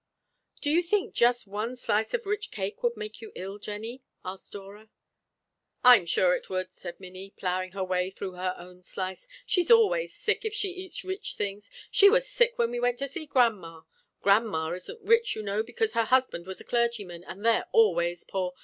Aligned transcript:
"Do 0.61 0.71
you 0.71 0.81
think 0.81 1.13
just 1.13 1.45
one 1.45 1.75
slice 1.75 2.15
of 2.15 2.25
rich 2.25 2.49
cake 2.49 2.81
would 2.81 2.97
make 2.97 3.21
you 3.21 3.31
ill, 3.35 3.59
Jennie?" 3.59 4.01
asked 4.25 4.51
Dora. 4.53 4.89
"I 5.83 5.95
am 5.97 6.07
sure 6.07 6.33
it 6.33 6.49
would," 6.49 6.71
said 6.71 6.99
Minnie, 6.99 7.29
ploughing 7.37 7.73
her 7.73 7.83
way 7.83 8.09
through 8.09 8.31
her 8.31 8.55
own 8.57 8.81
slice. 8.81 9.27
"She's 9.45 9.69
always 9.69 10.11
sick, 10.15 10.43
if 10.43 10.55
she 10.55 10.69
eats 10.69 11.03
rich 11.03 11.35
things. 11.35 11.69
She 11.91 12.09
was 12.09 12.27
sick 12.27 12.57
when 12.57 12.71
we 12.71 12.79
went 12.79 12.97
to 12.97 13.07
see 13.07 13.27
grandma. 13.27 13.81
Grandma 14.23 14.71
isn't 14.71 15.03
rich, 15.07 15.35
you 15.35 15.43
know, 15.43 15.61
because 15.61 15.93
her 15.93 16.05
husband 16.05 16.47
was 16.47 16.59
a 16.59 16.63
clergyman, 16.65 17.23
and 17.23 17.45
they're 17.45 17.67
always 17.71 18.23
poor. 18.23 18.55